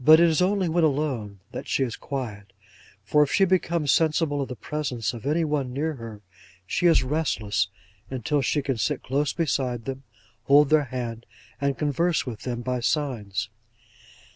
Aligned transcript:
But 0.00 0.18
it 0.18 0.28
is 0.28 0.42
only 0.42 0.68
when 0.68 0.82
alone, 0.82 1.38
that 1.52 1.68
she 1.68 1.84
is 1.84 1.94
quiet: 1.94 2.52
for 3.04 3.22
if 3.22 3.30
she 3.30 3.44
becomes 3.44 3.92
sensible 3.92 4.42
of 4.42 4.48
the 4.48 4.56
presence 4.56 5.14
of 5.14 5.24
any 5.26 5.44
one 5.44 5.72
near 5.72 5.92
her, 5.94 6.22
she 6.66 6.86
is 6.86 7.04
restless 7.04 7.68
until 8.10 8.42
she 8.42 8.62
can 8.62 8.78
sit 8.78 9.04
close 9.04 9.32
beside 9.32 9.84
them, 9.84 10.02
hold 10.46 10.70
their 10.70 10.86
hand, 10.86 11.24
and 11.60 11.78
converse 11.78 12.26
with 12.26 12.40
them 12.40 12.62
by 12.62 12.80
signs. 12.80 13.48